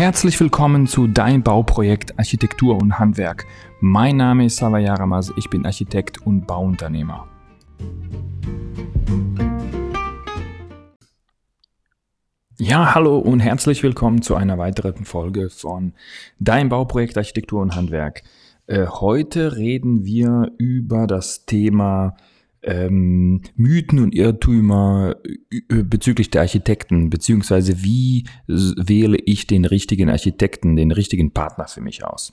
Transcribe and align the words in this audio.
Herzlich 0.00 0.40
willkommen 0.40 0.86
zu 0.86 1.06
Dein 1.06 1.42
Bauprojekt 1.42 2.18
Architektur 2.18 2.78
und 2.80 2.98
Handwerk. 2.98 3.44
Mein 3.80 4.16
Name 4.16 4.46
ist 4.46 4.56
Sava 4.56 4.78
Yaramas, 4.78 5.30
ich 5.36 5.50
bin 5.50 5.66
Architekt 5.66 6.26
und 6.26 6.46
Bauunternehmer. 6.46 7.28
Ja, 12.56 12.94
hallo 12.94 13.18
und 13.18 13.40
herzlich 13.40 13.82
willkommen 13.82 14.22
zu 14.22 14.36
einer 14.36 14.56
weiteren 14.56 15.04
Folge 15.04 15.50
von 15.50 15.92
Dein 16.38 16.70
Bauprojekt 16.70 17.18
Architektur 17.18 17.60
und 17.60 17.76
Handwerk. 17.76 18.22
Äh, 18.68 18.86
heute 18.86 19.58
reden 19.58 20.06
wir 20.06 20.50
über 20.56 21.06
das 21.06 21.44
Thema 21.44 22.16
ähm, 22.62 23.42
Mythen 23.56 24.00
und 24.00 24.14
Irrtümer 24.14 25.16
bezüglich 25.68 26.30
der 26.30 26.42
Architekten, 26.42 27.10
beziehungsweise 27.10 27.82
wie 27.82 28.24
wähle 28.46 29.18
ich 29.18 29.46
den 29.46 29.64
richtigen 29.64 30.10
Architekten, 30.10 30.76
den 30.76 30.92
richtigen 30.92 31.32
Partner 31.32 31.66
für 31.68 31.80
mich 31.80 32.04
aus. 32.04 32.32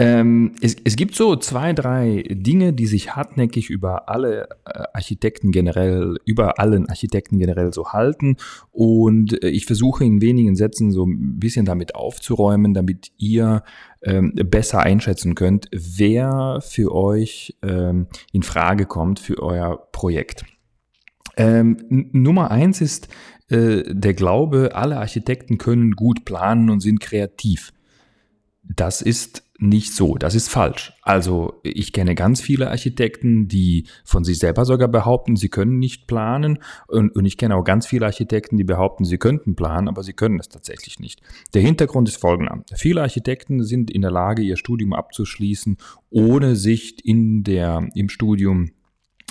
Ähm, 0.00 0.52
es, 0.60 0.76
es, 0.84 0.94
gibt 0.94 1.16
so 1.16 1.34
zwei, 1.34 1.72
drei 1.72 2.22
Dinge, 2.30 2.72
die 2.72 2.86
sich 2.86 3.16
hartnäckig 3.16 3.68
über 3.68 4.08
alle 4.08 4.48
äh, 4.64 4.84
Architekten 4.92 5.50
generell, 5.50 6.18
über 6.24 6.60
allen 6.60 6.88
Architekten 6.88 7.36
generell 7.40 7.72
so 7.74 7.88
halten. 7.92 8.36
Und 8.70 9.42
äh, 9.42 9.48
ich 9.48 9.66
versuche 9.66 10.04
in 10.04 10.20
wenigen 10.20 10.54
Sätzen 10.54 10.92
so 10.92 11.04
ein 11.04 11.40
bisschen 11.40 11.66
damit 11.66 11.96
aufzuräumen, 11.96 12.74
damit 12.74 13.10
ihr 13.18 13.64
ähm, 14.02 14.34
besser 14.36 14.80
einschätzen 14.80 15.34
könnt, 15.34 15.66
wer 15.72 16.60
für 16.62 16.94
euch 16.94 17.56
ähm, 17.62 18.06
in 18.32 18.44
Frage 18.44 18.86
kommt 18.86 19.18
für 19.18 19.42
euer 19.42 19.88
Projekt. 19.90 20.44
Ähm, 21.36 21.76
Nummer 22.12 22.52
eins 22.52 22.80
ist 22.80 23.08
äh, 23.48 23.82
der 23.88 24.14
Glaube, 24.14 24.76
alle 24.76 24.98
Architekten 24.98 25.58
können 25.58 25.92
gut 25.92 26.24
planen 26.24 26.70
und 26.70 26.78
sind 26.80 27.00
kreativ. 27.00 27.72
Das 28.62 29.02
ist 29.02 29.42
nicht 29.58 29.94
so. 29.94 30.14
Das 30.14 30.36
ist 30.36 30.48
falsch. 30.48 30.92
Also 31.02 31.60
ich 31.64 31.92
kenne 31.92 32.14
ganz 32.14 32.40
viele 32.40 32.70
Architekten, 32.70 33.48
die 33.48 33.86
von 34.04 34.22
sich 34.22 34.38
selber 34.38 34.64
sogar 34.64 34.86
behaupten, 34.86 35.34
sie 35.34 35.48
können 35.48 35.80
nicht 35.80 36.06
planen. 36.06 36.60
Und, 36.86 37.14
und, 37.16 37.24
ich 37.24 37.36
kenne 37.36 37.56
auch 37.56 37.64
ganz 37.64 37.84
viele 37.84 38.06
Architekten, 38.06 38.56
die 38.56 38.64
behaupten, 38.64 39.04
sie 39.04 39.18
könnten 39.18 39.56
planen, 39.56 39.88
aber 39.88 40.04
sie 40.04 40.12
können 40.12 40.38
es 40.38 40.48
tatsächlich 40.48 41.00
nicht. 41.00 41.20
Der 41.54 41.62
Hintergrund 41.62 42.08
ist 42.08 42.20
folgender. 42.20 42.62
Viele 42.74 43.02
Architekten 43.02 43.64
sind 43.64 43.90
in 43.90 44.02
der 44.02 44.12
Lage, 44.12 44.42
ihr 44.42 44.56
Studium 44.56 44.92
abzuschließen, 44.92 45.76
ohne 46.10 46.54
sich 46.54 47.04
in 47.04 47.42
der, 47.42 47.88
im 47.94 48.08
Studium 48.08 48.70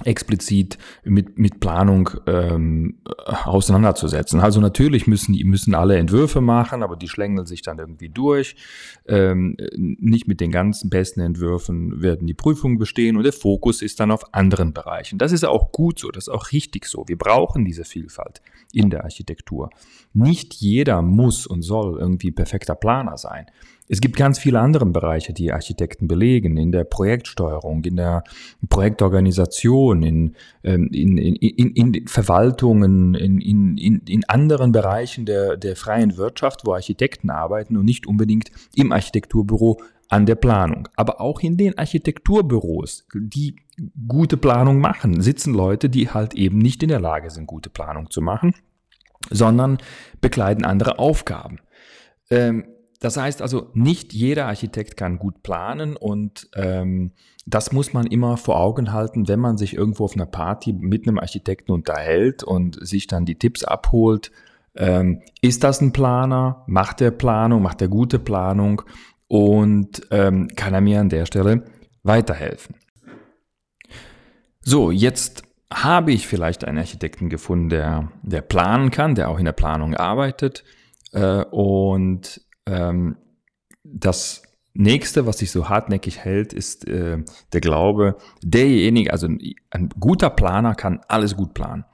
explizit 0.06 0.78
mit, 1.04 1.40
mit 1.40 1.60
Planung 1.60 2.12
ähm, 2.28 3.00
auseinanderzusetzen. 3.26 4.40
Also 4.40 4.62
natürlich 4.62 5.08
müssen, 5.08 5.36
müssen 5.48 5.74
alle 5.74 5.98
Entwürfe 5.98 6.40
machen, 6.40 6.84
aber 6.84 6.96
die 6.96 7.08
schlängeln 7.08 7.48
sich 7.48 7.64
dann 7.64 7.80
irgendwie 7.80 8.10
durch. 8.10 8.56
Ähm, 9.08 9.58
nicht 9.76 10.28
mit 10.28 10.40
den 10.40 10.52
ganzen 10.52 10.90
besten 10.92 11.22
Entwürfen 11.22 12.02
werden 12.02 12.28
die 12.28 12.36
Prüfungen 12.36 12.78
bestehen 12.78 13.18
und 13.18 13.24
der 13.24 13.34
Fokus 13.34 13.82
ist 13.82 14.00
dann 14.00 14.12
auf 14.12 14.34
anderen 14.36 14.72
Bereichen. 14.72 15.18
Das 15.18 15.32
ist 15.32 15.46
auch 15.46 15.72
gut 15.72 15.98
so, 16.00 16.10
das 16.12 16.26
ist 16.26 16.34
auch 16.34 16.52
richtig 16.52 16.86
so. 16.86 17.06
Wir 17.08 17.18
brauchen 17.18 17.66
diese 17.66 17.84
Vielfalt 17.84 18.42
in 18.72 18.92
der 18.92 19.04
Architektur. 19.04 19.72
Nicht 20.14 20.54
jeder 20.54 21.02
muss 21.02 21.48
und 21.48 21.64
soll 21.64 21.98
irgendwie 22.00 22.32
perfekter 22.32 22.76
Planer 22.76 23.18
sein. 23.18 23.48
Es 23.90 24.02
gibt 24.02 24.18
ganz 24.18 24.38
viele 24.38 24.60
andere 24.60 24.86
Bereiche, 24.86 25.34
die 25.34 25.54
Architekten 25.54 26.08
belegen, 26.08 26.58
in 26.58 26.72
der 26.72 26.84
Projektsteuerung, 26.84 27.84
in 27.86 27.96
der 27.96 28.24
Projektorganisation, 28.68 30.04
in, 30.04 30.36
ähm, 30.64 30.90
in, 30.92 31.18
in, 31.18 31.36
in, 31.36 31.94
in 31.94 32.08
Verwaltungen, 32.08 33.14
in, 33.16 33.40
in, 33.40 34.02
in 34.06 34.26
anderen 34.28 34.74
Bereichen 34.74 35.26
der, 35.26 35.56
der 35.56 35.76
freien 35.76 36.18
Wirtschaft, 36.18 36.66
wo 36.66 36.74
Architekten 36.74 37.30
arbeiten 37.30 37.78
und 37.78 37.86
nicht 37.86 38.08
unbedingt 38.08 38.52
im 38.76 38.92
Architekturbüro 38.92 39.82
an 40.10 40.26
der 40.26 40.36
Planung. 40.36 40.90
Aber 40.96 41.22
auch 41.22 41.40
in 41.42 41.58
den 41.58 41.78
Architekturbüros, 41.78 43.06
die 43.14 43.56
gute 44.08 44.38
Planung 44.38 44.80
machen, 44.80 45.22
sitzen 45.22 45.54
Leute, 45.54 45.90
die 45.90 46.10
halt 46.10 46.34
eben 46.34 46.58
nicht 46.58 46.84
in 46.84 46.90
der 46.90 47.00
Lage 47.00 47.30
sind, 47.30 47.48
gute 47.48 47.70
Planung 47.70 48.10
zu 48.10 48.22
machen, 48.22 48.54
sondern 49.30 49.78
bekleiden 50.20 50.66
andere 50.66 51.00
Aufgaben. 51.00 51.60
Ähm, 52.30 52.66
das 53.00 53.18
heißt 53.18 53.42
also, 53.42 53.70
nicht 53.74 54.14
jeder 54.14 54.48
Architekt 54.48 54.98
kann 54.98 55.20
gut 55.20 55.44
planen 55.44 55.96
und 55.96 56.50
ähm, 56.56 57.12
das 57.46 57.72
muss 57.72 57.94
man 57.94 58.08
immer 58.08 58.38
vor 58.38 58.60
Augen 58.60 58.92
halten, 58.92 59.28
wenn 59.28 59.40
man 59.40 59.58
sich 59.58 59.76
irgendwo 59.76 60.06
auf 60.06 60.16
einer 60.16 60.26
Party 60.26 60.74
mit 60.74 61.08
einem 61.08 61.20
Architekten 61.20 61.72
unterhält 61.72 62.44
und 62.44 62.78
sich 62.86 63.08
dann 63.08 63.26
die 63.26 63.40
Tipps 63.40 63.64
abholt. 63.64 64.32
Ähm, 64.76 65.22
ist 65.42 65.64
das 65.64 65.80
ein 65.80 65.94
Planer? 65.94 66.64
Macht 66.68 67.00
er 67.02 67.12
Planung? 67.12 67.62
Macht 67.62 67.82
er 67.82 67.88
gute 67.88 68.20
Planung? 68.20 68.82
Und 69.28 70.02
ähm, 70.12 70.50
kann 70.56 70.74
er 70.74 70.82
mir 70.82 71.00
an 71.00 71.10
der 71.10 71.26
Stelle 71.26 71.64
weiterhelfen? 72.04 72.76
So, 74.62 74.92
jetzt 74.92 75.44
habe 75.74 76.12
ich 76.12 76.28
vielleicht 76.28 76.66
einen 76.66 76.78
Architekten 76.78 77.30
gefunden, 77.30 77.70
der, 77.70 78.12
der 78.24 78.42
planen 78.42 78.92
kann, 78.92 79.16
der 79.16 79.30
auch 79.30 79.40
in 79.40 79.46
der 79.46 79.54
Planung 79.54 79.96
arbeitet. 79.96 80.64
Äh, 81.14 81.44
und 81.46 82.42
ähm, 82.68 83.18
das 83.84 84.44
nächste, 84.74 85.26
was 85.26 85.40
sich 85.40 85.52
so 85.52 85.70
hartnäckig 85.70 86.20
hält, 86.20 86.54
ist 86.54 86.88
äh, 86.88 87.24
der 87.54 87.62
Glaube, 87.62 88.18
derjenige, 88.44 89.12
also 89.12 89.28
ein 89.72 89.90
guter 90.00 90.30
Planer 90.30 90.76
kann 90.76 91.02
alles 91.08 91.36
gut 91.36 91.54
planen. 91.54 91.86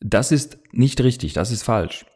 Das 0.00 0.32
ist 0.32 0.58
nicht 0.72 1.00
richtig, 1.02 1.34
das 1.34 1.50
ist 1.50 1.64
falsch. 1.64 2.06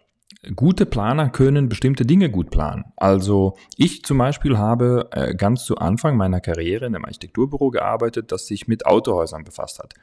Gute 0.57 0.87
Planer 0.87 1.31
können 1.31 1.69
bestimmte 1.69 2.05
Dinge 2.05 2.31
gut 2.31 2.51
planen. 2.51 2.85
Also 2.97 3.57
ich 3.77 4.03
zum 4.03 4.19
Beispiel 4.19 4.59
habe 4.59 5.09
äh, 5.13 5.35
ganz 5.35 5.65
zu 5.65 5.77
Anfang 5.77 6.17
meiner 6.17 6.41
Karriere 6.41 6.87
in 6.87 6.97
einem 6.97 7.05
Architekturbüro 7.05 7.71
gearbeitet, 7.71 8.33
das 8.33 8.47
sich 8.47 8.67
mit 8.67 8.87
Autohäusern 8.87 9.45
befasst 9.45 9.79
hat. 9.79 9.95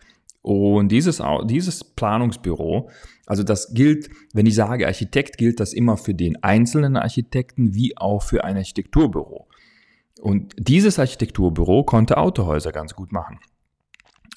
Und 0.50 0.88
dieses, 0.88 1.22
dieses 1.44 1.84
Planungsbüro, 1.84 2.90
also 3.28 3.44
das 3.44 3.72
gilt, 3.76 4.10
wenn 4.34 4.48
ich 4.48 4.56
sage 4.56 4.88
Architekt, 4.88 5.38
gilt 5.38 5.60
das 5.60 5.74
immer 5.74 5.96
für 5.96 6.16
den 6.16 6.44
einzelnen 6.44 6.98
Architekten 6.98 7.76
wie 7.76 7.96
auch 7.96 8.24
für 8.24 8.44
ein 8.44 8.58
Architekturbüro. 8.58 9.48
Und 10.20 10.56
dieses 10.58 10.98
Architekturbüro 10.98 11.84
konnte 11.84 12.18
Autohäuser 12.18 12.72
ganz 12.72 12.96
gut 12.96 13.12
machen. 13.12 13.38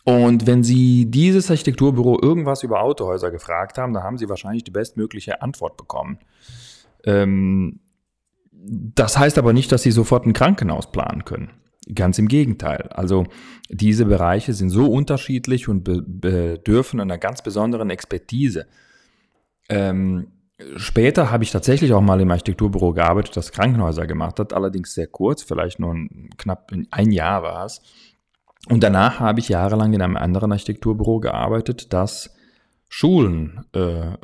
Und 0.04 0.46
wenn 0.46 0.62
Sie 0.62 1.10
dieses 1.10 1.50
Architekturbüro 1.50 2.18
irgendwas 2.20 2.62
über 2.62 2.82
Autohäuser 2.82 3.30
gefragt 3.30 3.78
haben, 3.78 3.94
dann 3.94 4.02
haben 4.02 4.18
Sie 4.18 4.28
wahrscheinlich 4.28 4.64
die 4.64 4.70
bestmögliche 4.70 5.40
Antwort 5.40 5.78
bekommen. 5.78 6.18
Ähm, 7.04 7.80
das 8.52 9.16
heißt 9.16 9.38
aber 9.38 9.54
nicht, 9.54 9.72
dass 9.72 9.82
Sie 9.82 9.92
sofort 9.92 10.26
ein 10.26 10.34
Krankenhaus 10.34 10.92
planen 10.92 11.24
können. 11.24 11.52
Ganz 11.92 12.18
im 12.18 12.28
Gegenteil. 12.28 12.88
Also 12.92 13.26
diese 13.68 14.04
Bereiche 14.04 14.52
sind 14.52 14.70
so 14.70 14.86
unterschiedlich 14.86 15.68
und 15.68 15.82
bedürfen 15.84 17.00
einer 17.00 17.18
ganz 17.18 17.42
besonderen 17.42 17.90
Expertise. 17.90 18.66
Ähm, 19.68 20.28
später 20.76 21.30
habe 21.30 21.42
ich 21.42 21.50
tatsächlich 21.50 21.92
auch 21.92 22.00
mal 22.00 22.20
im 22.20 22.30
Architekturbüro 22.30 22.92
gearbeitet, 22.92 23.36
das 23.36 23.50
Krankenhäuser 23.50 24.06
gemacht 24.06 24.38
hat, 24.38 24.52
allerdings 24.52 24.94
sehr 24.94 25.08
kurz, 25.08 25.42
vielleicht 25.42 25.80
nur 25.80 25.92
ein, 25.94 26.30
knapp 26.36 26.70
ein 26.90 27.10
Jahr 27.10 27.42
war 27.42 27.64
es. 27.64 27.82
Und 28.68 28.84
danach 28.84 29.18
habe 29.18 29.40
ich 29.40 29.48
jahrelang 29.48 29.92
in 29.92 30.02
einem 30.02 30.16
anderen 30.16 30.52
Architekturbüro 30.52 31.18
gearbeitet, 31.18 31.92
das 31.92 32.32
Schulen 32.94 33.64
äh, 33.72 34.18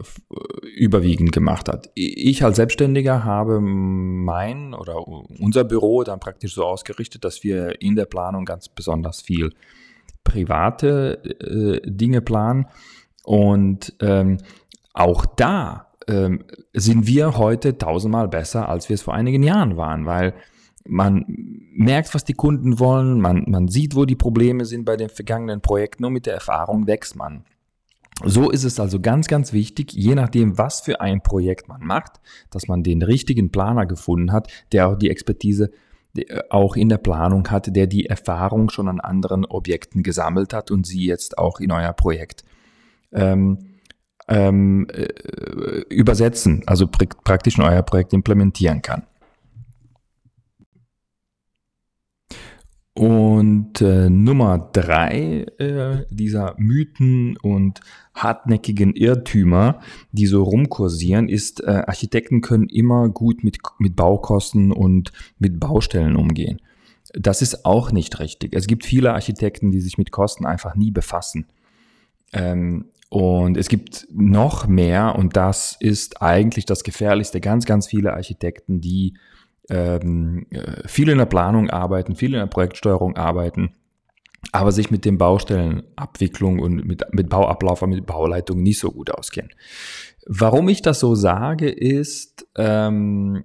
überwiegend 0.77 1.33
gemacht 1.33 1.71
hat. 1.71 1.89
Ich 1.95 2.45
als 2.45 2.57
Selbstständiger 2.57 3.25
habe 3.25 3.63
mein 3.63 4.75
oder 4.75 5.09
unser 5.09 5.65
Büro 5.65 6.05
dann 6.05 6.21
praktisch 6.21 6.53
so 6.53 6.65
ausgerichtet, 6.65 7.25
dass 7.25 7.43
wir 7.43 7.81
in 7.81 7.97
der 7.97 8.05
Planung 8.05 8.45
ganz 8.45 8.69
besonders 8.69 9.23
viel 9.23 9.55
private 10.23 11.23
äh, 11.41 11.81
Dinge 11.91 12.21
planen. 12.21 12.67
Und 13.25 13.95
ähm, 14.01 14.37
auch 14.93 15.25
da 15.25 15.87
ähm, 16.07 16.45
sind 16.75 17.07
wir 17.07 17.39
heute 17.39 17.79
tausendmal 17.79 18.29
besser, 18.29 18.69
als 18.69 18.91
wir 18.91 18.95
es 18.95 19.03
vor 19.03 19.15
einigen 19.15 19.43
Jahren 19.43 19.79
waren, 19.79 20.05
weil 20.05 20.35
man 20.87 21.25
merkt, 21.73 22.15
was 22.15 22.25
die 22.25 22.35
Kunden 22.35 22.79
wollen, 22.79 23.19
man, 23.19 23.47
man 23.49 23.69
sieht, 23.69 23.97
wo 23.97 24.05
die 24.05 24.15
Probleme 24.15 24.67
sind 24.67 24.85
bei 24.85 24.99
den 24.99 25.09
vergangenen 25.09 25.63
Projekten 25.63 26.05
und 26.05 26.13
mit 26.13 26.27
der 26.27 26.35
Erfahrung 26.35 26.87
wächst 26.87 27.17
man. 27.17 27.45
So 28.25 28.51
ist 28.51 28.65
es 28.65 28.81
also 28.81 29.01
ganz, 29.01 29.29
ganz 29.29 29.53
wichtig, 29.53 29.93
je 29.93 30.15
nachdem, 30.15 30.59
was 30.59 30.81
für 30.81 31.01
ein 31.01 31.23
Projekt 31.23 31.69
man 31.69 31.85
macht, 31.85 32.21
dass 32.51 32.67
man 32.67 32.83
den 32.83 33.03
richtigen 33.03 33.51
Planer 33.51 33.87
gefunden 33.87 34.33
hat, 34.33 34.49
der 34.73 34.89
auch 34.89 34.97
die 34.97 35.11
Expertise 35.11 35.71
äh, 36.17 36.41
auch 36.51 36.75
in 36.75 36.89
der 36.89 36.99
Planung 36.99 37.49
hat, 37.51 37.75
der 37.75 37.87
die 37.87 38.07
Erfahrung 38.07 38.71
schon 38.71 38.89
an 38.89 39.01
anderen 39.01 39.45
Objekten 39.45 40.03
gesammelt 40.03 40.53
hat 40.53 40.71
und 40.71 40.87
sie 40.87 41.07
jetzt 41.07 41.39
auch 41.39 41.61
in 41.61 41.71
euer 41.71 41.93
Projekt 41.93 42.45
ähm, 43.13 43.79
ähm, 44.27 44.89
äh, 44.93 45.85
übersetzen, 45.89 46.63
also 46.67 46.87
praktisch 46.89 47.57
in 47.57 47.65
euer 47.65 47.83
Projekt 47.83 48.13
implementieren 48.13 48.83
kann. 48.83 49.05
Und 52.99 53.81
äh, 53.81 54.11
Nummer 54.11 54.71
drei 54.73 55.47
äh, 55.59 56.05
dieser 56.11 56.57
Mythen 56.59 57.37
und 57.37 57.79
hartnäckigen 58.13 58.93
Irrtümer, 58.97 59.79
die 60.11 60.27
so 60.27 60.43
rumkursieren, 60.43 61.29
ist, 61.29 61.63
äh, 61.63 61.85
Architekten 61.87 62.41
können 62.41 62.69
immer 62.69 63.09
gut 63.09 63.45
mit, 63.45 63.59
mit 63.79 63.95
Baukosten 63.95 64.73
und 64.73 65.13
mit 65.39 65.61
Baustellen 65.61 66.17
umgehen. 66.17 66.61
Das 67.13 67.41
ist 67.41 67.65
auch 67.65 67.93
nicht 67.93 68.19
richtig. 68.19 68.53
Es 68.53 68.67
gibt 68.67 68.85
viele 68.85 69.15
Architekten, 69.15 69.71
die 69.71 69.81
sich 69.81 69.97
mit 69.97 70.11
Kosten 70.11 70.45
einfach 70.45 70.75
nie 70.75 70.91
befassen. 70.91 71.47
Ähm, 72.33 72.87
und 73.11 73.57
es 73.57 73.69
gibt 73.69 74.09
noch 74.13 74.67
mehr, 74.67 75.15
und 75.15 75.37
das 75.37 75.77
ist 75.79 76.21
eigentlich 76.21 76.67
das 76.67 76.83
Gefährlichste, 76.83 77.41
ganz, 77.41 77.65
ganz 77.65 77.87
viele 77.87 78.15
Architekten, 78.15 78.81
die 78.81 79.15
ähm, 79.69 80.47
äh, 80.51 80.87
viel 80.87 81.09
in 81.09 81.19
der 81.19 81.27
Planung 81.27 81.71
arbeiten, 81.71 82.17
viel 82.17 82.35
in 82.35 82.41
der 82.41 82.47
Projektsteuerung 82.47 83.17
arbeiten, 83.17 83.75
aber 84.53 84.73
sich 84.73 84.91
mit 84.91 85.05
den 85.05 85.19
Baustellenabwicklung 85.19 86.61
und 86.61 86.87
mit, 86.87 87.05
mit 87.13 87.29
Bauablauf 87.29 87.83
und 87.83 87.91
mit 87.91 88.07
Bauleitung 88.07 88.63
nicht 88.63 88.79
so 88.79 88.91
gut 88.91 89.11
auskennen. 89.11 89.53
Warum 90.27 90.69
ich 90.69 90.83
das 90.83 91.01
so 91.01 91.15
sage, 91.15 91.69
ist, 91.71 92.47
ähm, 92.57 93.45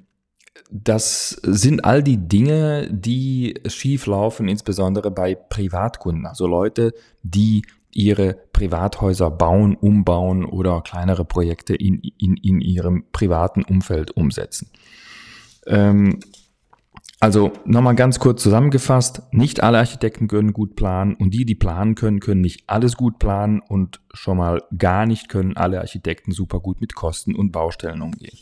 das 0.69 1.29
sind 1.29 1.85
all 1.85 2.03
die 2.03 2.17
Dinge, 2.17 2.89
die 2.91 3.55
schief 3.67 4.05
laufen, 4.05 4.47
insbesondere 4.47 5.11
bei 5.11 5.35
Privatkunden, 5.35 6.25
also 6.25 6.47
Leute, 6.47 6.93
die 7.21 7.63
ihre 7.91 8.35
Privathäuser 8.53 9.29
bauen, 9.29 9.75
umbauen 9.75 10.45
oder 10.45 10.81
kleinere 10.81 11.25
Projekte 11.25 11.75
in, 11.75 12.01
in, 12.17 12.37
in 12.37 12.59
ihrem 12.59 13.05
privaten 13.11 13.63
Umfeld 13.63 14.17
umsetzen. 14.17 14.69
Ähm, 15.67 16.19
also 17.23 17.53
nochmal 17.63 17.95
ganz 17.95 18.19
kurz 18.19 18.43
zusammengefasst, 18.43 19.21
nicht 19.31 19.63
alle 19.63 19.77
Architekten 19.77 20.27
können 20.27 20.51
gut 20.51 20.75
planen 20.75 21.15
und 21.15 21.33
die, 21.33 21.45
die 21.45 21.55
planen 21.55 21.95
können, 21.95 22.19
können 22.19 22.41
nicht 22.41 22.63
alles 22.67 22.97
gut 22.97 23.17
planen 23.17 23.61
und 23.61 24.01
schon 24.13 24.37
mal 24.37 24.61
gar 24.77 25.05
nicht 25.05 25.29
können 25.29 25.55
alle 25.55 25.79
Architekten 25.79 26.33
super 26.33 26.59
gut 26.59 26.81
mit 26.81 26.95
Kosten 26.95 27.33
und 27.33 27.53
Baustellen 27.53 28.01
umgehen. 28.01 28.37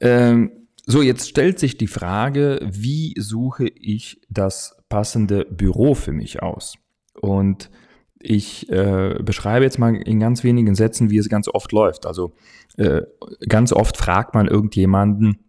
Ähm, 0.00 0.50
so, 0.86 1.02
jetzt 1.02 1.28
stellt 1.28 1.58
sich 1.58 1.76
die 1.76 1.88
Frage, 1.88 2.58
wie 2.64 3.12
suche 3.18 3.68
ich 3.68 4.22
das 4.30 4.82
passende 4.88 5.44
Büro 5.44 5.94
für 5.94 6.12
mich 6.12 6.42
aus? 6.42 6.76
Und 7.20 7.70
ich 8.18 8.70
äh, 8.70 9.18
beschreibe 9.22 9.66
jetzt 9.66 9.78
mal 9.78 9.94
in 9.94 10.20
ganz 10.20 10.42
wenigen 10.42 10.74
Sätzen, 10.74 11.10
wie 11.10 11.18
es 11.18 11.28
ganz 11.28 11.48
oft 11.48 11.72
läuft. 11.72 12.06
Also 12.06 12.32
äh, 12.78 13.02
ganz 13.46 13.74
oft 13.74 13.98
fragt 13.98 14.34
man 14.34 14.48
irgendjemanden, 14.48 15.40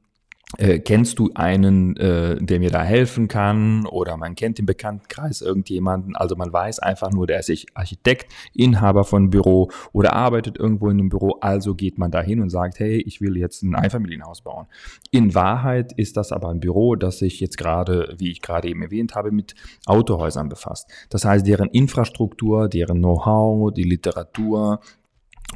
äh, 0.58 0.80
kennst 0.80 1.20
du 1.20 1.30
einen, 1.36 1.96
äh, 1.98 2.38
der 2.42 2.60
mir 2.60 2.72
da 2.72 2.82
helfen 2.82 3.28
kann? 3.28 3.86
Oder 3.86 4.18
man 4.18 4.34
kennt 4.34 4.58
im 4.60 4.66
Bekanntenkreis 4.66 5.42
irgendjemanden. 5.42 6.16
Also 6.16 6.36
man 6.36 6.52
weiß 6.52 6.80
einfach 6.80 7.12
nur, 7.12 7.28
der 7.28 7.40
ist 7.40 7.66
Architekt, 7.76 8.32
Inhaber 8.54 9.04
von 9.04 9.30
Büro 9.30 9.70
oder 9.94 10.14
arbeitet 10.14 10.58
irgendwo 10.58 10.90
in 10.90 11.00
einem 11.00 11.10
Büro. 11.10 11.38
Also 11.42 11.76
geht 11.76 12.00
man 12.00 12.10
da 12.10 12.22
hin 12.22 12.42
und 12.42 12.50
sagt, 12.50 12.80
hey, 12.80 13.00
ich 13.00 13.22
will 13.22 13.38
jetzt 13.38 13.62
ein 13.62 13.76
Einfamilienhaus 13.76 14.42
bauen. 14.42 14.66
In 15.12 15.36
Wahrheit 15.36 15.94
ist 15.94 16.18
das 16.18 16.32
aber 16.32 16.50
ein 16.50 16.60
Büro, 16.60 16.96
das 16.96 17.20
sich 17.20 17.40
jetzt 17.40 17.58
gerade, 17.58 18.16
wie 18.18 18.32
ich 18.32 18.42
gerade 18.42 18.70
eben 18.70 18.82
erwähnt 18.82 19.14
habe, 19.16 19.32
mit 19.32 19.54
Autohäusern 19.86 20.50
befasst. 20.50 20.90
Das 21.10 21.26
heißt, 21.26 21.46
deren 21.46 21.70
Infrastruktur, 21.70 22.68
deren 22.68 22.98
Know-how, 22.98 23.72
die 23.72 23.84
Literatur 23.84 24.80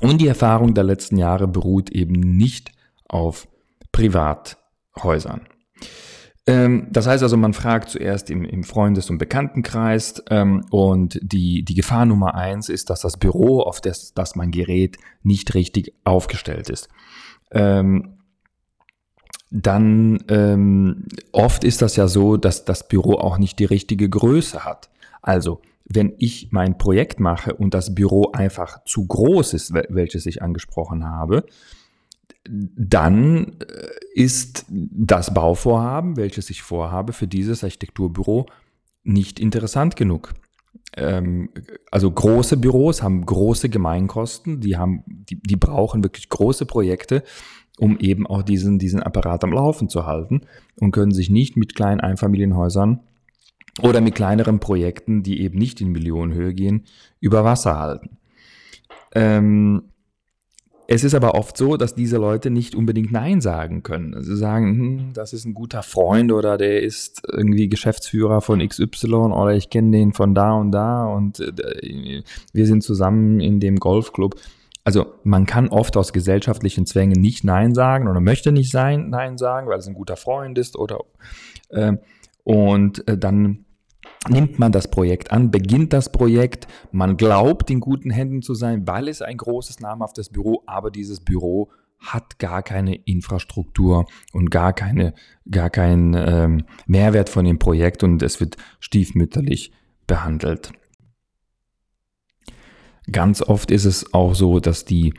und 0.02 0.22
die 0.22 0.28
Erfahrung 0.28 0.76
der 0.76 0.84
letzten 0.84 1.18
Jahre 1.18 1.48
beruht 1.48 1.90
eben 1.90 2.14
nicht 2.14 2.72
auf 3.08 3.48
Privat 3.92 4.63
Häusern. 5.02 5.42
Ähm, 6.46 6.88
das 6.92 7.08
heißt 7.08 7.24
also, 7.24 7.38
man 7.38 7.54
fragt 7.54 7.90
zuerst 7.90 8.30
im, 8.30 8.44
im 8.44 8.64
Freundes- 8.64 9.10
und 9.10 9.18
Bekanntenkreis 9.18 10.22
ähm, 10.30 10.66
und 10.72 11.20
die, 11.22 11.64
die 11.64 11.74
Gefahr 11.74 12.06
Nummer 12.06 12.36
eins 12.36 12.68
ist, 12.70 12.90
dass 12.90 13.02
das 13.02 13.18
Büro, 13.18 13.62
auf 13.62 13.80
das, 13.80 14.14
das 14.14 14.36
man 14.36 14.52
gerät, 14.52 14.98
nicht 15.22 15.54
richtig 15.56 15.94
aufgestellt 16.04 16.70
ist. 16.70 16.90
Ähm, 17.52 18.18
dann 19.52 20.24
ähm, 20.30 21.06
oft 21.32 21.64
ist 21.64 21.82
das 21.82 21.96
ja 21.96 22.08
so, 22.08 22.38
dass 22.38 22.66
das 22.66 22.88
Büro 22.88 23.14
auch 23.14 23.38
nicht 23.38 23.60
die 23.60 23.66
richtige 23.66 24.10
Größe 24.10 24.66
hat. 24.66 24.90
Also, 25.22 25.62
wenn 25.86 26.14
ich 26.18 26.50
mein 26.52 26.78
Projekt 26.78 27.20
mache 27.20 27.54
und 27.54 27.74
das 27.74 27.94
Büro 27.94 28.32
einfach 28.32 28.84
zu 28.86 29.06
groß 29.06 29.54
ist, 29.54 29.74
welches 29.74 30.26
ich 30.26 30.42
angesprochen 30.42 31.06
habe, 31.06 31.46
dann 32.46 33.58
äh, 33.60 33.88
ist 34.14 34.66
das 34.70 35.34
Bauvorhaben, 35.34 36.18
welches 36.18 36.50
ich 36.50 36.62
vorhabe 36.62 37.14
für 37.14 37.28
dieses 37.28 37.64
Architekturbüro, 37.64 38.48
nicht 39.04 39.40
interessant 39.40 39.96
genug. 39.96 40.34
Ähm, 40.96 41.50
also 41.92 42.12
große 42.12 42.58
Büros 42.58 43.02
haben 43.02 43.26
große 43.26 43.70
Gemeinkosten, 43.70 44.60
die 44.60 44.78
haben, 44.78 45.04
die, 45.08 45.42
die 45.42 45.56
brauchen 45.56 46.04
wirklich 46.04 46.30
große 46.30 46.66
Projekte, 46.66 47.24
um 47.80 47.98
eben 48.00 48.28
auch 48.28 48.44
diesen, 48.44 48.78
diesen 48.78 49.02
Apparat 49.02 49.44
am 49.44 49.54
Laufen 49.54 49.90
zu 49.90 50.06
halten 50.06 50.42
und 50.80 50.92
können 50.92 51.12
sich 51.12 51.30
nicht 51.30 51.58
mit 51.58 51.76
kleinen 51.76 52.02
Einfamilienhäusern 52.02 53.00
oder 53.82 54.02
mit 54.02 54.16
kleineren 54.16 54.60
Projekten, 54.60 55.24
die 55.24 55.42
eben 55.42 55.58
nicht 55.58 55.82
in 55.82 55.92
Millionenhöhe 55.92 56.54
gehen, 56.54 56.84
über 57.20 57.44
Wasser 57.44 57.80
halten. 57.80 58.18
Ähm, 59.16 59.93
es 60.88 61.04
ist 61.04 61.16
aber 61.16 61.36
oft 61.36 61.56
so, 61.56 61.78
dass 61.78 61.96
diese 61.96 62.18
Leute 62.18 62.50
nicht 62.50 62.76
unbedingt 62.76 63.12
Nein 63.12 63.42
sagen 63.42 63.84
können. 63.84 64.22
Sie 64.22 64.36
sagen, 64.36 64.78
hm, 64.78 65.14
das 65.14 65.34
ist 65.34 65.46
ein 65.46 65.54
guter 65.54 65.82
Freund 65.82 66.32
oder 66.32 66.58
der 66.58 66.82
ist 66.82 67.22
irgendwie 67.32 67.70
Geschäftsführer 67.70 68.42
von 68.42 68.60
XY 68.68 69.14
oder 69.14 69.52
ich 69.52 69.70
kenne 69.70 69.92
den 69.92 70.14
von 70.14 70.36
da 70.36 70.54
und 70.54 70.72
da 70.72 71.06
und 71.06 71.40
äh, 71.40 72.24
wir 72.52 72.66
sind 72.66 72.84
zusammen 72.84 73.40
in 73.40 73.60
dem 73.60 73.78
Golfclub. 73.78 74.36
Also 74.84 75.14
man 75.24 75.46
kann 75.46 75.70
oft 75.70 75.96
aus 75.96 76.12
gesellschaftlichen 76.12 76.86
Zwängen 76.86 77.22
nicht 77.22 77.46
Nein 77.46 77.74
sagen 77.74 78.10
oder 78.10 78.20
möchte 78.20 78.52
nicht 78.52 78.72
sein, 78.72 79.10
Nein 79.10 79.38
sagen, 79.38 79.70
weil 79.70 79.80
es 79.80 79.88
ein 79.88 79.94
guter 79.94 80.18
Freund 80.18 80.58
ist 80.58 80.78
oder 80.78 81.00
äh, 81.70 81.94
und 82.44 83.08
äh, 83.08 83.18
dann 83.18 83.64
nimmt 84.30 84.60
man 84.60 84.72
das 84.72 84.90
Projekt 84.90 85.32
an, 85.32 85.52
beginnt 85.52 85.94
das 85.94 86.12
Projekt, 86.12 86.68
man 86.92 87.18
glaubt 87.18 87.70
in 87.70 87.80
guten 87.80 88.10
Händen 88.10 88.42
zu 88.42 88.54
sein, 88.54 88.88
weil 88.88 89.08
es 89.08 89.22
ein 89.22 89.38
großes 89.38 89.80
namhaftes 89.80 90.30
Büro, 90.30 90.64
aber 90.66 90.92
dieses 90.92 91.20
Büro 91.20 91.72
hat 92.00 92.38
gar 92.38 92.64
keine 92.64 92.96
Infrastruktur 92.96 94.06
und 94.34 94.52
gar 94.52 94.74
keine, 94.74 95.14
gar 95.50 95.70
keinen 95.70 96.14
ähm, 96.14 96.66
Mehrwert 96.86 97.30
von 97.30 97.46
dem 97.46 97.60
Projekt 97.60 98.04
und 98.04 98.22
es 98.22 98.40
wird 98.40 98.58
stiefmütterlich 98.80 99.72
behandelt. 100.06 100.74
Ganz 103.12 103.42
oft 103.42 103.72
ist 103.72 103.86
es 103.86 104.14
auch 104.14 104.36
so, 104.36 104.60
dass 104.60 104.86
die 104.86 105.14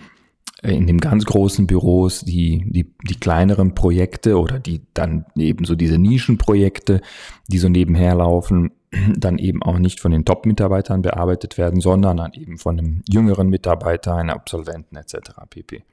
in 0.63 0.87
den 0.87 0.99
ganz 0.99 1.27
großen 1.27 1.67
Büros 1.67 2.21
die, 2.21 2.65
die, 2.67 2.95
die 3.03 3.17
kleineren 3.17 3.75
Projekte 3.75 4.39
oder 4.39 4.59
die 4.59 4.83
dann 4.95 5.27
eben 5.37 5.65
so 5.65 5.75
diese 5.75 5.99
Nischenprojekte, 5.99 7.03
die 7.49 7.59
so 7.59 7.69
nebenher 7.69 8.15
laufen, 8.15 8.71
dann 9.17 9.39
eben 9.39 9.63
auch 9.63 9.79
nicht 9.79 10.01
von 10.01 10.13
den 10.13 10.25
Top-Mitarbeitern 10.25 11.03
bearbeitet 11.03 11.59
werden, 11.59 11.81
sondern 11.81 12.17
dann 12.17 12.33
eben 12.33 12.59
von 12.59 12.79
einem 12.79 13.03
jüngeren 13.09 13.49
Mitarbeiter, 13.49 14.15
einem 14.17 14.31
Absolventen 14.31 14.97
etc. 14.97 15.17
pp. 15.51 15.85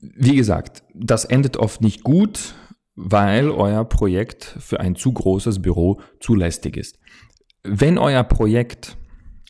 Wie 0.00 0.36
gesagt, 0.36 0.82
das 0.94 1.24
endet 1.24 1.56
oft 1.56 1.80
nicht 1.80 2.02
gut, 2.02 2.54
weil 2.94 3.50
euer 3.50 3.84
Projekt 3.84 4.56
für 4.58 4.80
ein 4.80 4.96
zu 4.96 5.12
großes 5.12 5.60
Büro 5.60 6.00
zu 6.20 6.34
lästig 6.34 6.76
ist. 6.76 6.98
Wenn 7.62 7.98
euer 7.98 8.24
Projekt 8.24 8.96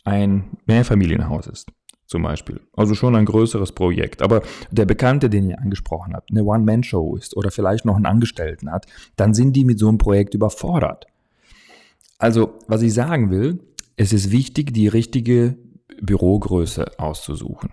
ein 0.05 0.59
Mehrfamilienhaus 0.67 1.47
ist, 1.47 1.71
zum 2.07 2.23
Beispiel. 2.23 2.61
Also 2.77 2.95
schon 2.95 3.17
ein 3.17 3.25
größeres 3.25 3.73
Projekt. 3.73 4.23
Aber 4.23 4.43
der 4.71 4.85
Bekannte, 4.85 5.29
den 5.29 5.49
ihr 5.49 5.59
angesprochen 5.59 6.15
habt, 6.15 6.31
eine 6.31 6.45
One-Man-Show 6.45 7.17
ist 7.17 7.37
oder 7.37 7.51
vielleicht 7.51 7.85
noch 7.85 7.97
einen 7.97 8.07
Angestellten 8.07 8.71
hat, 8.71 8.87
dann 9.17 9.35
sind 9.35 9.55
die 9.55 9.65
mit 9.65 9.79
so 9.79 9.89
einem 9.89 9.99
Projekt 9.99 10.35
überfordert. 10.35 11.07
Also, 12.19 12.55
was 12.67 12.83
ich 12.83 12.95
sagen 12.95 13.31
will, 13.31 13.61
es 13.97 14.13
ist 14.13 14.31
wichtig, 14.31 14.73
die 14.73 14.89
richtige 14.89 15.57
Bürogröße 16.01 16.99
auszusuchen. 16.99 17.71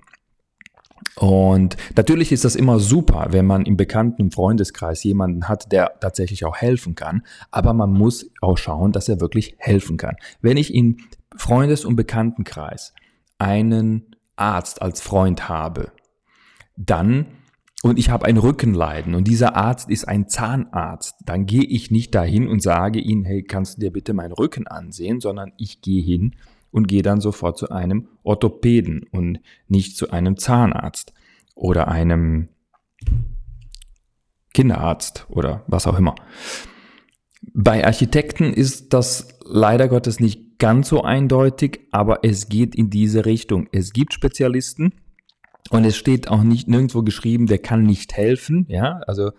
Und 1.16 1.78
natürlich 1.96 2.32
ist 2.32 2.44
das 2.44 2.56
immer 2.56 2.80
super, 2.80 3.28
wenn 3.32 3.46
man 3.46 3.66
im 3.66 3.78
bekannten 3.78 4.32
Freundeskreis 4.32 5.04
jemanden 5.04 5.48
hat, 5.48 5.72
der 5.72 6.00
tatsächlich 6.00 6.46
auch 6.46 6.56
helfen 6.56 6.96
kann. 6.96 7.24
Aber 7.52 7.74
man 7.74 7.92
muss 7.92 8.30
auch 8.42 8.58
schauen, 8.58 8.92
dass 8.92 9.10
er 9.10 9.22
wirklich 9.22 9.56
helfen 9.60 9.98
kann. 9.98 10.16
Wenn 10.42 10.58
ich 10.58 10.74
im 10.74 10.98
Freundes- 11.36 11.86
und 11.86 11.96
Bekanntenkreis 11.96 12.94
einen 13.38 14.13
Arzt 14.36 14.82
als 14.82 15.02
Freund 15.02 15.50
habe, 15.50 15.92
dann 16.76 17.28
und 17.84 18.00
ich 18.00 18.10
habe 18.10 18.26
ein 18.26 18.38
Rückenleiden 18.38 19.14
und 19.14 19.28
dieser 19.28 19.58
Arzt 19.58 19.90
ist 19.90 20.08
ein 20.08 20.30
Zahnarzt, 20.30 21.16
dann 21.26 21.46
gehe 21.46 21.66
ich 21.66 21.92
nicht 21.92 22.16
dahin 22.16 22.48
und 22.48 22.62
sage 22.62 23.00
ihm, 23.00 23.26
hey, 23.26 23.44
kannst 23.44 23.76
du 23.76 23.82
dir 23.82 23.92
bitte 23.92 24.14
meinen 24.14 24.32
Rücken 24.32 24.68
ansehen, 24.68 25.20
sondern 25.20 25.52
ich 25.58 25.82
gehe 25.82 26.02
hin 26.02 26.36
und 26.72 26.88
gehe 26.88 27.02
dann 27.02 27.20
sofort 27.20 27.58
zu 27.58 27.70
einem 27.70 28.08
Orthopäden 28.24 29.04
und 29.12 29.42
nicht 29.68 29.98
zu 29.98 30.12
einem 30.12 30.38
Zahnarzt 30.38 31.14
oder 31.56 31.90
einem 31.90 32.48
Kinderarzt 34.54 35.26
oder 35.30 35.64
was 35.68 35.86
auch 35.86 35.98
immer. 35.98 36.16
Bei 37.54 37.86
Architekten 37.86 38.52
ist 38.54 38.94
das 38.94 39.28
leider 39.46 39.88
Gottes 39.88 40.20
nicht 40.20 40.58
ganz 40.58 40.90
so 40.90 41.04
eindeutig, 41.04 41.82
aber 41.92 42.24
es 42.24 42.50
geht 42.50 42.74
in 42.74 42.90
diese 42.90 43.26
Richtung. 43.26 43.68
Es 43.72 43.94
gibt 43.94 44.14
Spezialisten 44.14 44.94
und 45.70 45.86
es 45.86 45.96
steht 45.96 46.30
auch 46.30 46.44
nicht 46.44 46.68
nirgendwo 46.68 47.04
geschrieben, 47.04 47.46
der 47.46 47.60
kann 47.60 47.84
nicht 47.84 48.14
helfen. 48.14 48.66
Ja, 48.70 49.02
also 49.08 49.32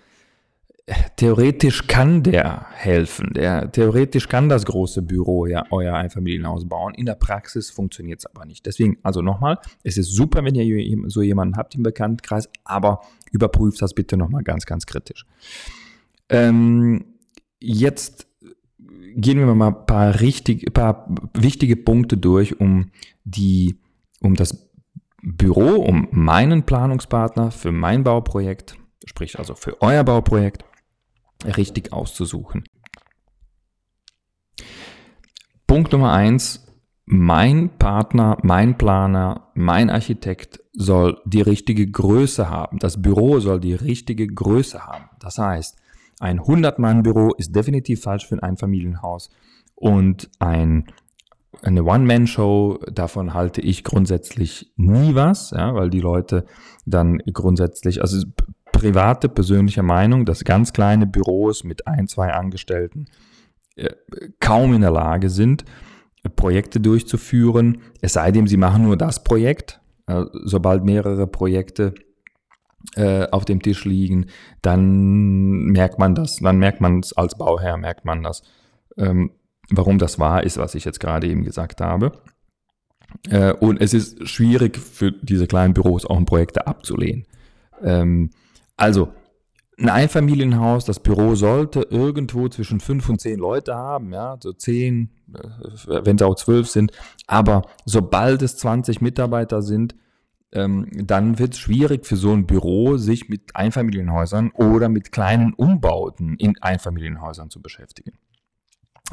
theoretisch 1.17 1.87
kann 1.87 2.23
der 2.23 2.67
helfen. 2.73 3.33
Der, 3.35 3.73
theoretisch 3.73 4.29
kann 4.29 4.49
das 4.49 4.65
große 4.67 5.03
Büro 5.03 5.47
ja 5.47 5.65
euer 5.71 5.95
Einfamilienhaus 5.95 6.69
bauen. 6.69 6.95
In 6.95 7.07
der 7.07 7.15
Praxis 7.15 7.71
funktioniert 7.71 8.21
es 8.21 8.27
aber 8.27 8.45
nicht. 8.45 8.67
Deswegen, 8.67 8.99
also 9.03 9.23
nochmal, 9.23 9.59
es 9.83 9.97
ist 9.97 10.13
super, 10.13 10.45
wenn 10.45 10.55
ihr 10.55 10.99
so 11.09 11.23
jemanden 11.23 11.57
habt 11.57 11.75
im 11.75 11.83
Bekanntenkreis, 11.83 12.49
aber 12.65 13.01
überprüft 13.33 13.81
das 13.81 13.95
bitte 13.95 14.17
nochmal 14.17 14.43
ganz, 14.43 14.67
ganz 14.67 14.87
kritisch. 14.87 15.27
Ähm, 16.29 17.14
jetzt 17.65 18.27
gehen 19.17 19.39
wir 19.39 19.55
mal 19.55 19.69
ein 19.69 19.87
paar, 19.87 20.21
richtig, 20.21 20.73
paar 20.75 21.09
wichtige 21.35 21.77
Punkte 21.77 22.17
durch, 22.17 22.61
um 22.61 22.91
die, 23.25 23.81
um 24.21 24.35
das 24.35 24.71
Büro, 25.23 25.77
um 25.77 26.09
meinen 26.11 26.65
Planungspartner 26.65 27.51
für 27.51 27.73
mein 27.73 28.05
Bauprojekt, 28.05 28.77
sprich 29.07 29.39
also 29.39 29.55
für 29.55 29.81
euer 29.81 30.05
Bauprojekt, 30.05 30.65
richtig 31.45 31.93
auszusuchen. 31.93 32.65
Punkt 35.67 35.93
Nummer 35.93 36.13
eins, 36.13 36.67
mein 37.07 37.71
Partner, 37.79 38.39
mein 38.43 38.77
Planer, 38.77 39.51
mein 39.55 39.91
Architekt 39.91 40.61
soll 40.73 41.21
die 41.25 41.43
richtige 41.43 41.91
Größe 41.91 42.51
haben. 42.51 42.79
Das 42.79 43.01
Büro 43.01 43.41
soll 43.41 43.61
die 43.61 43.75
richtige 43.75 44.27
Größe 44.27 44.87
haben. 44.87 45.09
Das 45.21 45.39
heißt, 45.39 45.79
ein 46.21 46.41
100-Mann-Büro 46.41 47.33
ist 47.37 47.55
definitiv 47.55 48.03
falsch 48.03 48.27
für 48.27 48.37
ein 48.37 48.41
Einfamilienhaus 48.41 49.31
und 49.75 50.31
ein 50.39 50.87
eine 51.63 51.85
One-Man-Show, 51.85 52.81
davon 52.93 53.33
halte 53.33 53.61
ich 53.61 53.85
grundsätzlich 53.85 54.73
nie 54.77 55.15
was, 55.15 55.53
ja, 55.53 55.75
weil 55.75 55.89
die 55.89 56.01
Leute 56.01 56.45
dann 56.85 57.19
grundsätzlich, 57.33 58.03
also 58.03 58.27
private, 58.73 59.29
persönliche 59.29 59.83
Meinung, 59.83 60.25
dass 60.25 60.45
ganz 60.45 60.73
kleine 60.73 61.07
Büros 61.07 61.65
mit 61.65 61.87
ein, 61.87 62.09
zwei 62.09 62.33
Angestellten 62.33 63.07
äh, 63.77 63.91
kaum 64.41 64.75
in 64.75 64.81
der 64.81 64.91
Lage 64.91 65.31
sind, 65.31 65.65
Projekte 66.37 66.81
durchzuführen, 66.81 67.79
es 68.01 68.15
sei 68.15 68.33
denn, 68.33 68.47
sie 68.47 68.57
machen 68.57 68.85
nur 68.85 68.97
das 68.97 69.23
Projekt. 69.23 69.81
Sobald 70.45 70.85
mehrere 70.85 71.27
Projekte 71.27 71.95
auf 72.97 73.45
dem 73.45 73.63
Tisch 73.63 73.85
liegen, 73.85 74.27
dann 74.63 75.65
merkt 75.67 75.99
man 75.99 76.15
das, 76.15 76.37
dann 76.37 76.59
merkt 76.59 76.81
man 76.81 77.01
es 77.01 77.13
als 77.13 77.37
Bauherr, 77.37 77.77
merkt 77.77 78.05
man 78.05 78.23
das. 78.23 78.43
Ähm, 78.97 79.31
warum 79.71 79.99
das 79.99 80.19
wahr 80.19 80.43
ist, 80.45 80.59
was 80.59 80.75
ich 80.75 80.85
jetzt 80.85 81.01
gerade 81.01 81.27
eben 81.27 81.45
gesagt 81.45 81.81
habe. 81.81 82.13
Äh, 83.31 83.53
und 83.53 83.81
es 83.81 83.95
ist 83.95 84.29
schwierig 84.29 84.77
für 84.77 85.13
diese 85.13 85.47
kleinen 85.47 85.75
Büros 85.75 86.05
auch 86.05 86.23
Projekte 86.25 86.67
abzulehnen. 86.67 87.27
Ähm, 87.83 88.31
also, 88.77 89.09
ein 89.77 89.89
Einfamilienhaus, 89.89 90.85
das 90.85 91.01
Büro 91.01 91.35
sollte 91.35 91.87
irgendwo 91.91 92.49
zwischen 92.49 92.79
fünf 92.79 93.09
und 93.09 93.21
zehn 93.21 93.39
Leute 93.39 93.75
haben, 93.75 94.13
ja, 94.13 94.37
so 94.41 94.53
zehn, 94.53 95.11
äh, 95.35 96.05
wenn 96.05 96.17
es 96.17 96.23
auch 96.23 96.37
zwölf 96.37 96.69
sind. 96.69 96.93
Aber 97.27 97.63
sobald 97.85 98.43
es 98.43 98.57
20 98.57 99.01
Mitarbeiter 99.01 99.63
sind, 99.63 99.97
ähm, 100.55 100.89
dann 100.93 101.39
wird 101.39 101.55
es 101.55 101.61
schwierig 101.61 102.07
für 102.07 102.17
so 102.17 102.33
ein 102.33 102.47
Büro, 102.47 102.97
sich 102.97 103.29
mit 103.29 103.55
Einfamilienhäusern 103.55 104.51
oder 104.53 104.89
mit 104.89 105.13
kleinen 105.13 105.53
Umbauten 105.55 106.37
in 106.37 106.55
Einfamilienhäusern 106.61 107.51
zu 107.51 107.61
beschäftigen. 107.61 108.13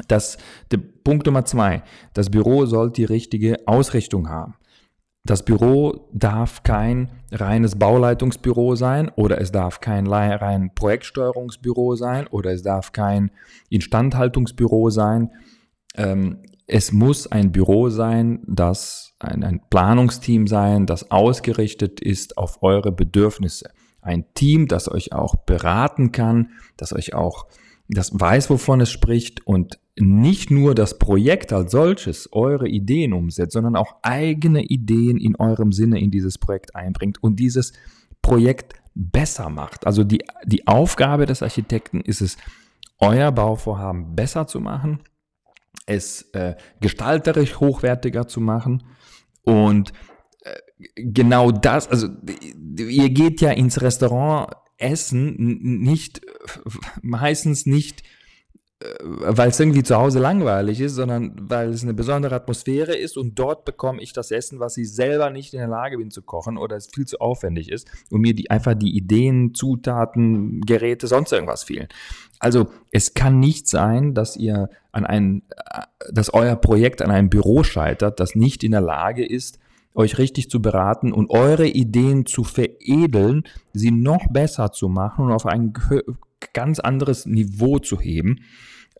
Das, 0.08 0.38
der 0.70 0.78
Punkt 0.78 1.26
Nummer 1.26 1.44
zwei. 1.44 1.82
Das 2.14 2.30
Büro 2.30 2.64
sollte 2.66 3.02
die 3.02 3.04
richtige 3.04 3.56
Ausrichtung 3.66 4.28
haben. 4.28 4.54
Das 5.24 5.44
Büro 5.44 6.08
darf 6.12 6.64
kein 6.64 7.12
reines 7.30 7.78
Bauleitungsbüro 7.78 8.74
sein 8.74 9.08
oder 9.10 9.40
es 9.40 9.52
darf 9.52 9.80
kein 9.80 10.08
rein 10.08 10.74
Projektsteuerungsbüro 10.74 11.94
sein 11.94 12.26
oder 12.26 12.52
es 12.52 12.62
darf 12.62 12.92
kein 12.92 13.30
Instandhaltungsbüro 13.68 14.90
sein. 14.90 15.30
Ähm, 15.96 16.38
es 16.72 16.90
muss 16.90 17.26
ein 17.30 17.52
Büro 17.52 17.90
sein, 17.90 18.42
das 18.46 19.14
ein, 19.18 19.44
ein 19.44 19.60
Planungsteam 19.68 20.46
sein, 20.46 20.86
das 20.86 21.10
ausgerichtet 21.10 22.00
ist 22.00 22.38
auf 22.38 22.62
eure 22.62 22.92
Bedürfnisse. 22.92 23.70
Ein 24.00 24.24
Team, 24.32 24.68
das 24.68 24.90
euch 24.90 25.12
auch 25.12 25.36
beraten 25.36 26.12
kann, 26.12 26.52
das 26.78 26.94
euch 26.94 27.12
auch 27.12 27.46
das 27.88 28.18
weiß, 28.18 28.48
wovon 28.48 28.80
es 28.80 28.90
spricht 28.90 29.46
und 29.46 29.80
nicht 29.98 30.50
nur 30.50 30.74
das 30.74 30.98
Projekt 30.98 31.52
als 31.52 31.72
solches 31.72 32.30
eure 32.32 32.66
Ideen 32.66 33.12
umsetzt, 33.12 33.52
sondern 33.52 33.76
auch 33.76 33.96
eigene 34.00 34.62
Ideen 34.62 35.18
in 35.18 35.36
eurem 35.36 35.72
Sinne 35.72 36.00
in 36.00 36.10
dieses 36.10 36.38
Projekt 36.38 36.74
einbringt 36.74 37.22
und 37.22 37.36
dieses 37.36 37.74
Projekt 38.22 38.76
besser 38.94 39.50
macht. 39.50 39.86
Also 39.86 40.04
die, 40.04 40.24
die 40.46 40.66
Aufgabe 40.66 41.26
des 41.26 41.42
Architekten 41.42 42.00
ist 42.00 42.22
es, 42.22 42.38
euer 42.98 43.30
Bauvorhaben 43.30 44.14
besser 44.14 44.46
zu 44.46 44.60
machen, 44.60 45.00
es 45.86 46.22
äh, 46.32 46.54
gestalterisch 46.80 47.60
hochwertiger 47.60 48.28
zu 48.28 48.40
machen. 48.40 48.84
Und 49.42 49.92
äh, 50.42 50.52
genau 50.96 51.50
das, 51.50 51.88
also 51.88 52.08
ihr 52.76 53.10
geht 53.10 53.40
ja 53.40 53.50
ins 53.50 53.80
Restaurant 53.80 54.54
essen, 54.78 55.36
nicht 55.80 56.20
meistens 57.02 57.66
nicht 57.66 58.02
weil 59.02 59.50
es 59.50 59.60
irgendwie 59.60 59.82
zu 59.82 59.96
Hause 59.96 60.18
langweilig 60.18 60.80
ist, 60.80 60.94
sondern 60.94 61.34
weil 61.40 61.70
es 61.70 61.82
eine 61.82 61.94
besondere 61.94 62.34
Atmosphäre 62.34 62.94
ist 62.94 63.16
und 63.16 63.38
dort 63.38 63.64
bekomme 63.64 64.02
ich 64.02 64.12
das 64.12 64.30
Essen, 64.30 64.60
was 64.60 64.76
ich 64.76 64.92
selber 64.92 65.30
nicht 65.30 65.54
in 65.54 65.60
der 65.60 65.68
Lage 65.68 65.98
bin 65.98 66.10
zu 66.10 66.22
kochen 66.22 66.56
oder 66.56 66.76
es 66.76 66.88
viel 66.92 67.06
zu 67.06 67.20
aufwendig 67.20 67.70
ist 67.70 67.88
und 68.10 68.20
mir 68.20 68.34
die, 68.34 68.50
einfach 68.50 68.74
die 68.74 68.96
Ideen, 68.96 69.54
Zutaten, 69.54 70.60
Geräte, 70.62 71.06
sonst 71.06 71.32
irgendwas 71.32 71.64
fehlen. 71.64 71.88
Also 72.38 72.68
es 72.90 73.14
kann 73.14 73.38
nicht 73.38 73.68
sein, 73.68 74.14
dass 74.14 74.36
ihr 74.36 74.68
an 74.90 75.06
ein, 75.06 75.42
äh, 75.50 75.82
dass 76.12 76.34
euer 76.34 76.56
Projekt 76.56 77.02
an 77.02 77.10
einem 77.10 77.30
Büro 77.30 77.62
scheitert, 77.62 78.20
das 78.20 78.34
nicht 78.34 78.64
in 78.64 78.72
der 78.72 78.80
Lage 78.80 79.24
ist, 79.24 79.58
euch 79.94 80.18
richtig 80.18 80.50
zu 80.50 80.62
beraten 80.62 81.12
und 81.12 81.30
eure 81.30 81.66
Ideen 81.66 82.26
zu 82.26 82.44
veredeln, 82.44 83.44
sie 83.72 83.90
noch 83.90 84.26
besser 84.30 84.72
zu 84.72 84.88
machen 84.88 85.26
und 85.26 85.32
auf 85.32 85.46
ein 85.46 85.72
ganz 86.52 86.80
anderes 86.80 87.26
Niveau 87.26 87.78
zu 87.78 88.00
heben, 88.00 88.40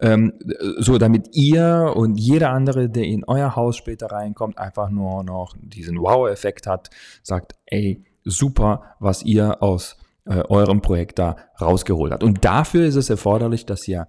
ähm, 0.01 0.33
so 0.79 0.99
damit 0.99 1.29
ihr 1.33 1.93
und 1.95 2.17
jeder 2.17 2.51
andere, 2.51 2.89
der 2.89 3.05
in 3.05 3.25
euer 3.25 3.55
Haus 3.57 3.77
später 3.77 4.07
reinkommt, 4.07 4.59
einfach 4.59 4.91
nur 4.91 5.23
noch 5.23 5.55
diesen 5.61 5.99
Wow-Effekt 5.99 6.67
hat, 6.67 6.91
sagt, 7.23 7.55
ey, 7.67 8.05
super, 8.25 8.97
was 8.99 9.23
ihr 9.23 9.63
aus 9.63 9.97
äh, 10.25 10.43
eurem 10.49 10.83
Projekt 10.83 11.19
da 11.19 11.37
rausgeholt 11.61 12.13
habt. 12.13 12.25
Und 12.25 12.45
dafür 12.45 12.85
ist 12.87 12.97
es 12.97 13.11
erforderlich, 13.11 13.67
dass 13.67 13.87
ihr 13.89 14.09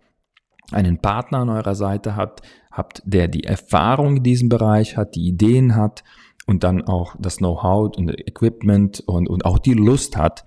einen 0.71 0.99
Partner 0.99 1.39
an 1.39 1.49
eurer 1.49 1.75
Seite 1.75 2.15
habt, 2.15 2.41
habt, 2.71 3.03
der 3.05 3.27
die 3.27 3.43
Erfahrung 3.43 4.17
in 4.17 4.23
diesem 4.23 4.49
Bereich 4.49 4.97
hat, 4.97 5.15
die 5.15 5.27
Ideen 5.27 5.75
hat 5.75 6.03
und 6.47 6.63
dann 6.63 6.81
auch 6.83 7.15
das 7.19 7.37
Know-how 7.37 7.95
und 7.95 8.09
Equipment 8.27 9.01
und, 9.01 9.29
und 9.29 9.45
auch 9.45 9.59
die 9.59 9.73
Lust 9.73 10.17
hat, 10.17 10.45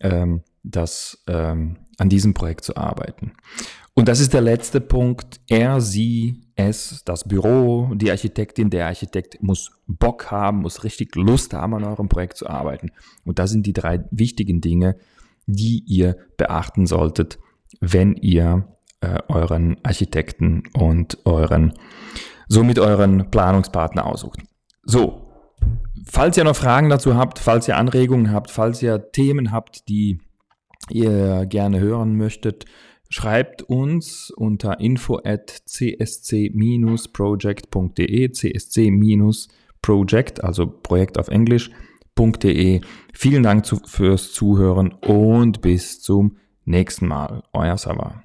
ähm, 0.00 0.42
das 0.62 1.22
ähm, 1.28 1.78
an 2.02 2.08
diesem 2.08 2.34
Projekt 2.34 2.64
zu 2.64 2.76
arbeiten. 2.76 3.32
Und 3.94 4.08
das 4.08 4.18
ist 4.18 4.34
der 4.34 4.40
letzte 4.40 4.80
Punkt. 4.80 5.40
Er, 5.48 5.80
sie, 5.80 6.48
es, 6.56 7.02
das 7.04 7.28
Büro, 7.28 7.94
die 7.94 8.10
Architektin, 8.10 8.70
der 8.70 8.86
Architekt 8.86 9.40
muss 9.40 9.70
Bock 9.86 10.32
haben, 10.32 10.62
muss 10.62 10.82
richtig 10.82 11.14
Lust 11.14 11.54
haben, 11.54 11.74
an 11.74 11.84
eurem 11.84 12.08
Projekt 12.08 12.38
zu 12.38 12.48
arbeiten. 12.48 12.90
Und 13.24 13.38
das 13.38 13.50
sind 13.50 13.66
die 13.66 13.72
drei 13.72 14.04
wichtigen 14.10 14.60
Dinge, 14.60 14.96
die 15.46 15.84
ihr 15.86 16.16
beachten 16.36 16.86
solltet, 16.86 17.38
wenn 17.80 18.14
ihr 18.14 18.66
äh, 19.00 19.20
euren 19.28 19.76
Architekten 19.84 20.64
und 20.72 21.18
euren, 21.24 21.72
somit 22.48 22.80
euren 22.80 23.30
Planungspartner 23.30 24.06
aussucht. 24.06 24.40
So, 24.82 25.30
falls 26.04 26.36
ihr 26.36 26.44
noch 26.44 26.56
Fragen 26.56 26.88
dazu 26.88 27.14
habt, 27.14 27.38
falls 27.38 27.68
ihr 27.68 27.76
Anregungen 27.76 28.32
habt, 28.32 28.50
falls 28.50 28.82
ihr 28.82 29.12
Themen 29.12 29.52
habt, 29.52 29.88
die 29.88 30.18
ihr 30.90 31.46
gerne 31.46 31.80
hören 31.80 32.16
möchtet, 32.16 32.66
schreibt 33.08 33.62
uns 33.62 34.30
unter 34.30 34.80
info 34.80 35.20
at 35.22 35.62
csc-project.de, 35.66 38.28
csc-project, 38.30 40.44
also 40.44 40.66
Projekt 40.66 41.18
auf 41.18 41.28
Englisch.de. 41.28 42.80
Vielen 43.12 43.42
Dank 43.42 43.66
zu, 43.66 43.80
fürs 43.84 44.32
Zuhören 44.32 44.92
und 44.92 45.60
bis 45.60 46.00
zum 46.00 46.38
nächsten 46.64 47.06
Mal. 47.06 47.42
Euer 47.52 47.76
Sava. 47.76 48.22